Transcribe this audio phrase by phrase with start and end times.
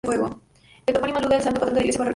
[0.87, 2.09] El topónimo alude al santo patrón de la iglesia parroquial.